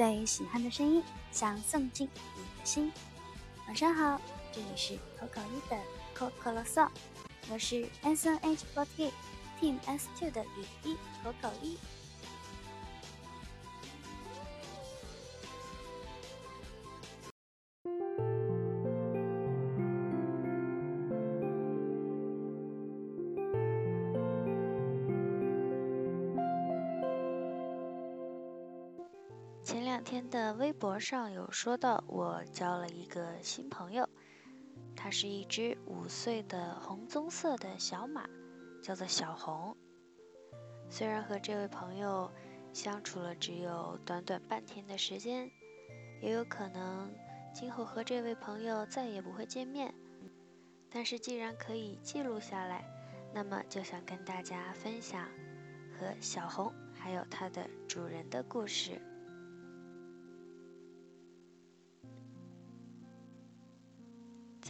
[0.00, 2.90] 最喜欢的声音，想送进你的心。
[3.66, 4.18] 晚上好，
[4.50, 5.78] 这里是口口一的
[6.14, 6.88] 口口啰嗦，
[7.50, 9.10] 我是 S N H forty
[9.60, 11.76] Team S two 的雨一口口一。
[30.00, 34.08] 两天的微博上有说到，我交了一个新朋友，
[34.96, 38.26] 它是一只五岁的红棕色的小马，
[38.82, 39.76] 叫做小红。
[40.88, 42.32] 虽然和这位朋友
[42.72, 45.50] 相处了只有短短半天的时间，
[46.22, 47.12] 也有可能
[47.52, 49.94] 今后和这位朋友再也不会见面，
[50.90, 52.82] 但是既然可以记录下来，
[53.34, 55.28] 那么就想跟大家分享
[55.92, 58.98] 和小红还有它的主人的故事。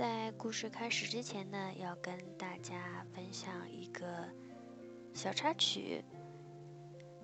[0.00, 4.26] 在故事开始之前呢，要跟大家分享一个
[5.12, 6.02] 小插曲。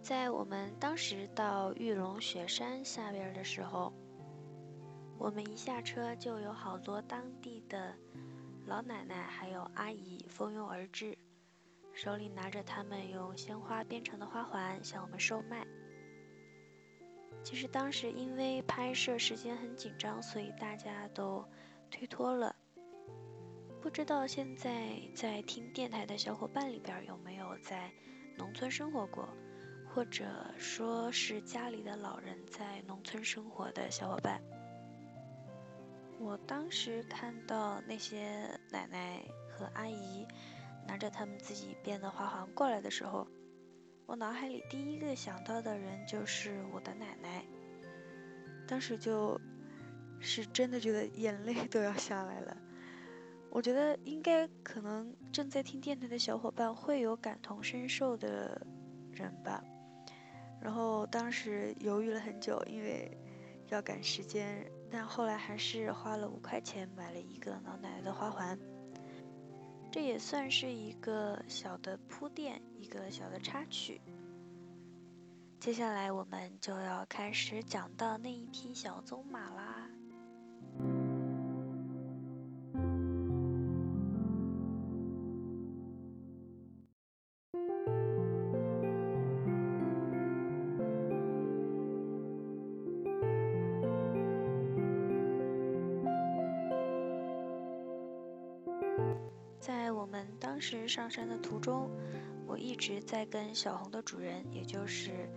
[0.02, 3.94] 在我们当时到玉龙雪山下边的时候，
[5.16, 7.94] 我们一下车就有好多当地的
[8.66, 11.16] 老奶奶还有阿姨蜂拥而至，
[11.94, 15.66] 手里拿着他们用鲜花编成的花环向我们售卖。
[17.42, 21.42] 其实当时因为拍摄时间很紧张，所以大家都
[21.90, 22.54] 推脱了。
[23.86, 27.88] 不知道现在在听电台的小伙伴里边有没有在
[28.36, 29.28] 农村生活过，
[29.88, 30.24] 或者
[30.58, 34.42] 说是家里的老人在农村生活的小伙伴？
[36.18, 39.22] 我当时看到那些奶奶
[39.56, 40.26] 和阿姨
[40.84, 43.24] 拿着他们自己编的花环过来的时候，
[44.04, 47.44] 我脑海里第一个想到的人就是我的奶奶。
[48.66, 49.40] 当时就
[50.18, 52.56] 是真的觉得眼泪都要下来了。
[53.56, 58.60] 我觉得应该可能正在听电台的小伙伴会有感同身受的
[59.10, 59.64] 人吧。
[60.60, 63.10] 然后当时犹豫了很久，因为
[63.68, 68.58] 要赶时间，但后来还是花了五块钱买了一个老奶奶的花环。
[69.90, 74.02] 这也算是一个小的铺垫，一个小的插曲。
[75.58, 79.75] 接下来我们就要开始讲到那一匹小棕马啦。
[99.58, 101.90] 在我们当时上山的途中，
[102.46, 105.28] 我一直在跟小红的主人，也就是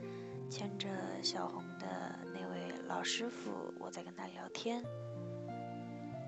[0.50, 0.88] 牵着
[1.24, 4.84] 小红的那位老师傅，我在跟他聊天。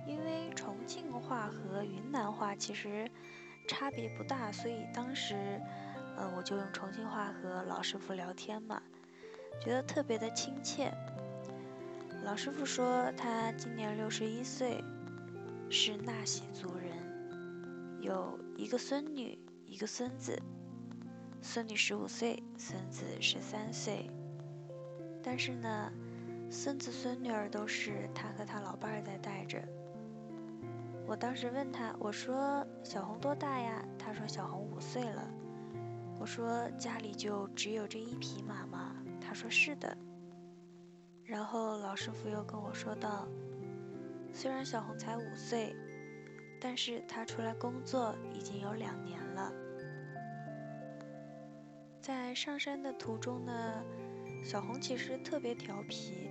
[0.07, 3.09] 因为重庆话和云南话其实
[3.68, 5.35] 差别不大，所以当时，
[6.18, 8.81] 呃，我就用重庆话和老师傅聊天嘛，
[9.63, 10.91] 觉得特别的亲切。
[12.24, 14.84] 老师傅说他今年六十一岁，
[15.69, 17.00] 是纳西族人。
[18.01, 20.35] 有一个孙女，一个孙子。
[21.39, 24.09] 孙女十五岁，孙子十三岁。
[25.22, 25.91] 但是呢，
[26.50, 29.62] 孙子孙女儿都是他和他老伴儿在带着。
[31.06, 35.29] 我当时问他，我说：“小红多大呀？”他说：“小红五岁了。”
[36.19, 39.95] 我说：“家里就只有这一匹马吗？”他说：“是的。”
[41.23, 43.28] 然后老师傅又跟我说道
[44.33, 45.75] ：“虽然小红才五岁。”
[46.63, 49.51] 但是他出来工作已经有两年了。
[51.99, 53.83] 在上山的途中呢，
[54.44, 56.29] 小红其实特别调皮，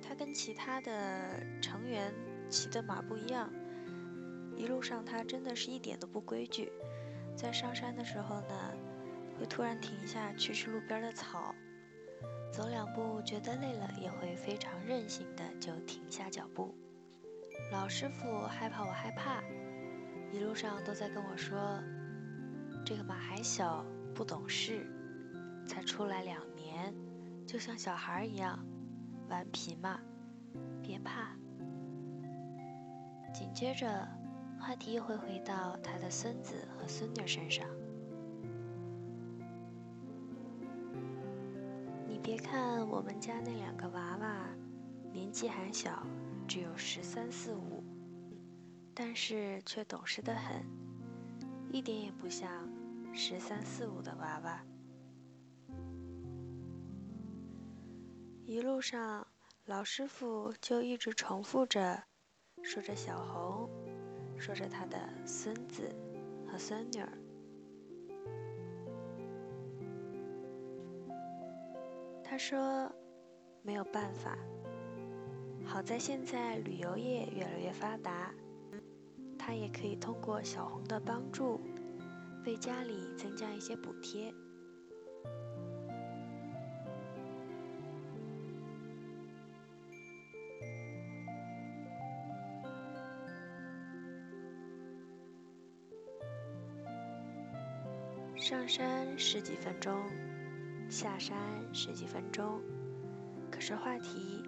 [0.00, 2.14] 他跟其他的成员
[2.48, 3.52] 骑的马不一样，
[4.56, 6.72] 一路上他真的是一点都不规矩。
[7.36, 8.72] 在上山的时候呢，
[9.38, 11.54] 会突然停下去吃路边的草，
[12.52, 16.74] 走两步觉得累了，也会非常任性的就停下脚步。
[17.70, 19.42] 老师傅害怕我害怕，
[20.32, 21.82] 一路上都在跟我说
[22.84, 23.84] ：“这个马还小，
[24.14, 24.86] 不懂事，
[25.66, 26.94] 才出来两年，
[27.46, 28.58] 就像小孩一样，
[29.28, 30.00] 顽皮嘛，
[30.82, 31.36] 别怕。”
[33.34, 34.08] 紧接着，
[34.58, 37.66] 话题又会回到他的孙子和孙女身上。
[42.06, 44.46] 你别看我们家那两个娃娃，
[45.12, 46.02] 年纪还小。
[46.48, 47.84] 只有十三四五，
[48.94, 50.64] 但是却懂事的很，
[51.70, 52.66] 一点也不像
[53.12, 54.64] 十三四五的娃娃。
[58.46, 59.26] 一路上，
[59.66, 62.02] 老师傅就一直重复着，
[62.62, 63.68] 说着小红，
[64.38, 65.94] 说着他的孙子
[66.50, 67.12] 和孙女儿。
[72.24, 72.90] 他说
[73.62, 74.38] ：“没有办法，
[75.70, 78.32] 好在现在旅游业越来越发达，
[79.38, 81.60] 他也可以通过小红的帮助，
[82.46, 84.32] 为家里增加一些补贴。”
[98.36, 100.02] 上山十几分钟。
[100.88, 101.36] 下山
[101.74, 102.62] 十几分钟，
[103.50, 104.42] 可是话题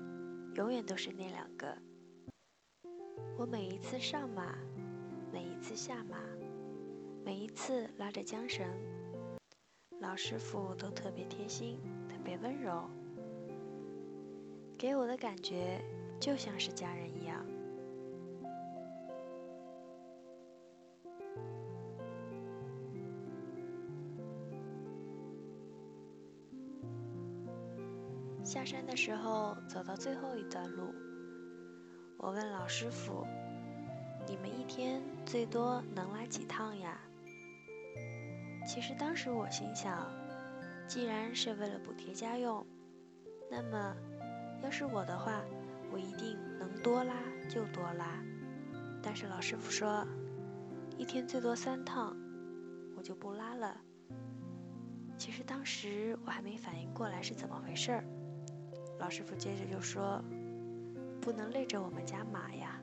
[0.61, 1.75] 永远都是那两个。
[3.39, 4.59] 我每一次上马，
[5.33, 6.19] 每一次下马，
[7.25, 8.69] 每一次拉着缰绳，
[10.01, 11.81] 老师傅都特别贴心，
[12.11, 12.91] 特别温柔，
[14.77, 15.83] 给我的感觉
[16.21, 17.43] 就像是家人一样。
[28.51, 30.93] 下山的时候，走到最后一段路，
[32.17, 33.25] 我问老师傅
[34.27, 36.99] ：“你们一天最多能拉几趟呀？”
[38.67, 40.11] 其实当时我心想，
[40.89, 42.67] 既然是为了补贴家用，
[43.49, 43.95] 那么
[44.65, 45.45] 要是我的话，
[45.93, 47.15] 我一定能多拉
[47.49, 48.21] 就多拉。
[49.01, 50.05] 但是老师傅说，
[50.99, 52.17] 一天最多三趟，
[52.97, 53.81] 我就不拉了。
[55.17, 58.05] 其实当时我还没反应过来是怎么回事儿。
[59.01, 60.23] 老师傅接着就说
[61.21, 62.81] ：“不能累着我们家马呀。”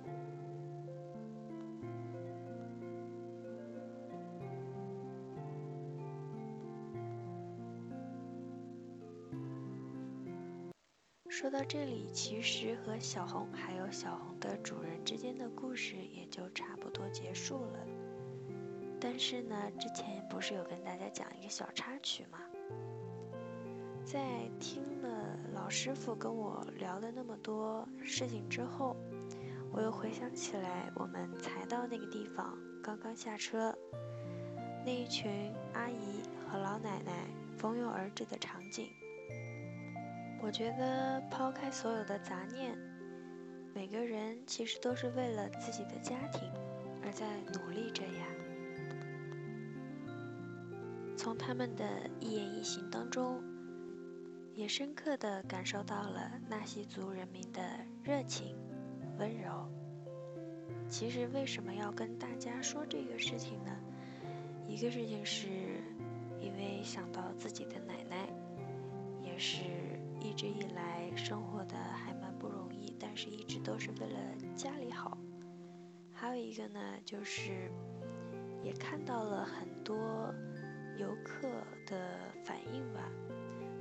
[11.30, 17.86] 说到这里，其实和小红还有小红的主人之间的故事也就差不多结束了。
[19.00, 22.40] 但是呢，之前不是有跟大家讲一个小插曲吗？
[24.04, 25.27] 在听了
[25.57, 28.95] 老师傅跟我聊了那么多事情之后，
[29.71, 33.75] 我又回想起来我们才到那个地方，刚刚下车，
[34.86, 35.30] 那一群
[35.74, 37.12] 阿姨和老奶奶
[37.57, 38.88] 蜂拥而至的场景。
[40.42, 42.77] 我觉得抛开所有的杂念，
[43.74, 46.50] 每个人其实都是为了自己的家庭
[47.04, 48.25] 而在努力着呀。
[51.18, 51.83] 从他们的
[52.21, 53.44] 一言一行当中。
[54.57, 57.62] 也深刻地感受到了纳西族人民的
[58.04, 58.57] 热情、
[59.19, 59.69] 温柔。
[60.89, 63.71] 其实为什么要跟大家说这个事情呢？
[64.68, 65.48] 一个事情是，
[66.39, 68.27] 因为想到自己的奶奶，
[69.21, 69.62] 也是
[70.19, 74.19] 一直以来生活的还蛮不容易，但是一直都是为了
[74.56, 75.15] 家里好。
[76.12, 77.69] 还有一个呢，就是
[78.63, 80.33] 也看到了很多
[80.98, 81.48] 游客
[81.86, 83.07] 的反应吧。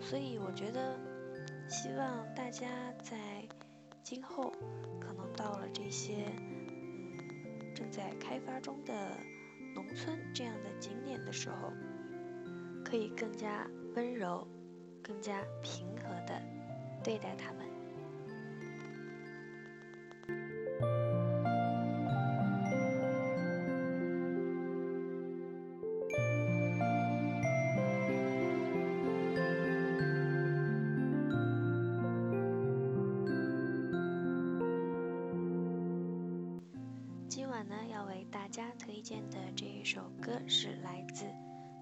[0.08, 0.96] 所以我觉得，
[1.68, 2.68] 希望大家
[3.02, 3.16] 在
[4.04, 4.52] 今后
[5.00, 8.94] 可能到了这些嗯正在开发中的
[9.74, 11.72] 农村这样的景点的时候，
[12.84, 14.46] 可以更加温柔、
[15.02, 16.40] 更加平和的
[17.02, 17.66] 对待他们。
[39.06, 41.24] 荐的这一首歌是来自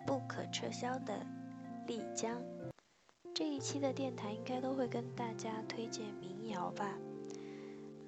[0.07, 1.15] 不可撤销的
[1.87, 2.39] 《丽江》。
[3.35, 6.99] 这一期的电台应该都会跟大家推荐民谣吧，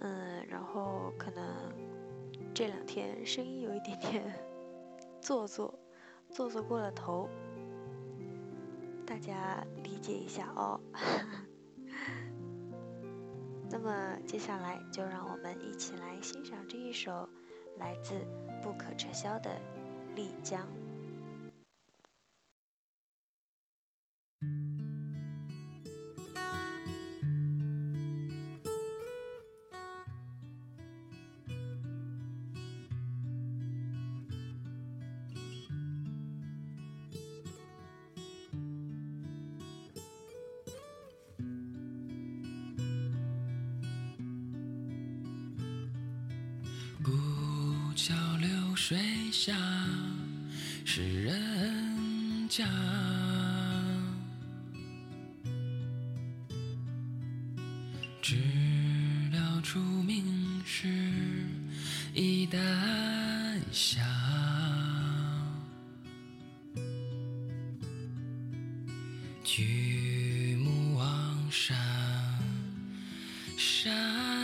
[0.00, 1.72] 嗯，然后可能
[2.52, 4.22] 这两天声音有一点点
[5.22, 5.72] 做作，
[6.28, 7.26] 做作过了头，
[9.06, 10.78] 大家理解一下哦。
[13.70, 17.26] 那么接下来就让我们一起来欣赏这一首。
[17.78, 18.14] 来自
[18.62, 19.50] 不可撤销的
[20.14, 20.66] 丽江。
[48.06, 48.96] 小流水
[49.32, 49.52] 下
[50.84, 52.64] 是人家。
[58.22, 58.36] 知
[59.32, 60.86] 了出名时
[62.14, 64.00] 已丹霞，
[69.42, 71.76] 举目望山，
[73.58, 74.35] 山。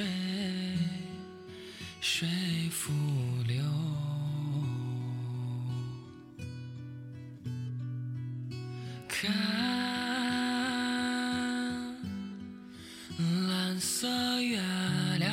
[0.00, 0.06] 水，
[2.00, 2.26] 水
[2.70, 2.90] 复
[3.46, 3.62] 流。
[9.06, 9.30] 看
[13.48, 14.08] 蓝色
[14.40, 14.58] 月
[15.18, 15.30] 亮。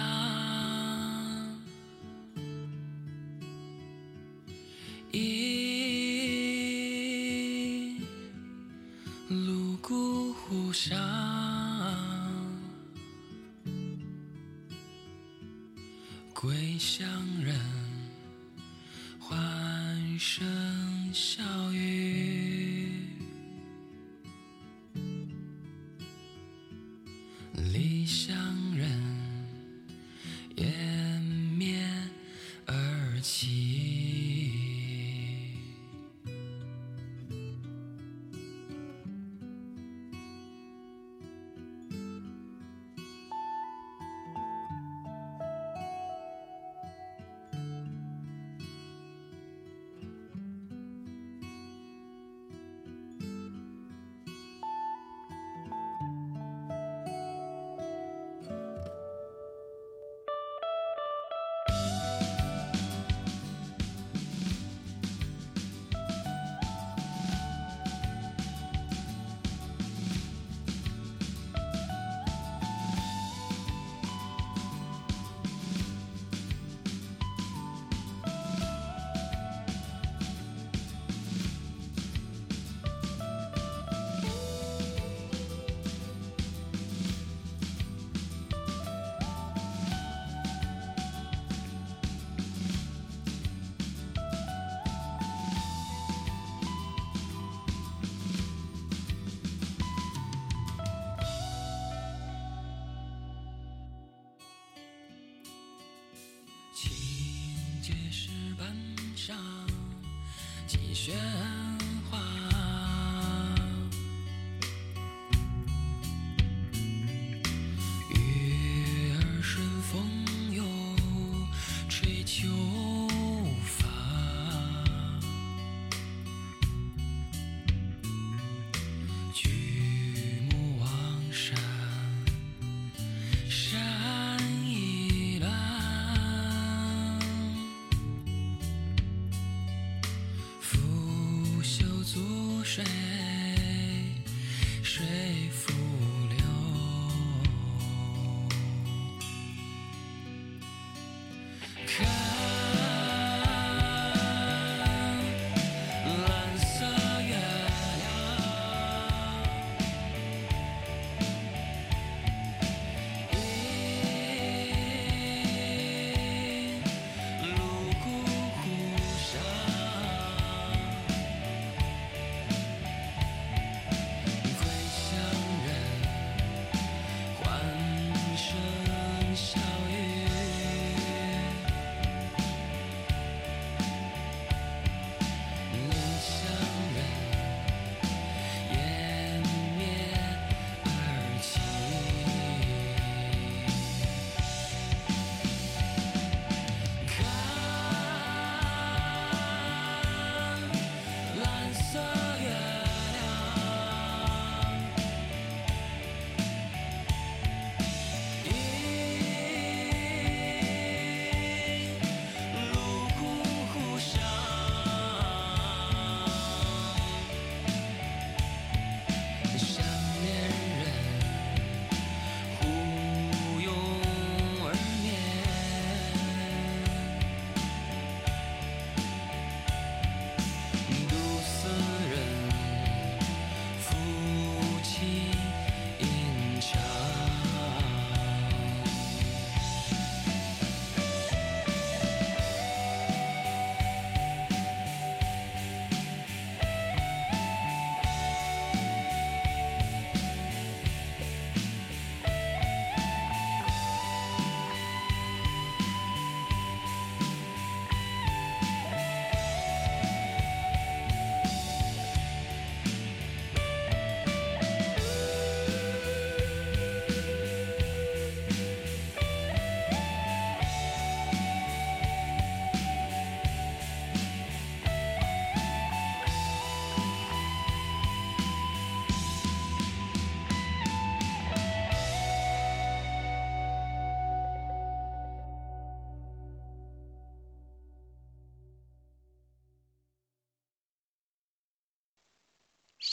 [111.07, 111.56] shine.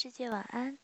[0.04, 0.83] 世界晚安。